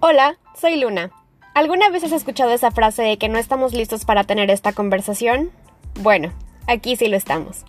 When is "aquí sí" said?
6.68-7.08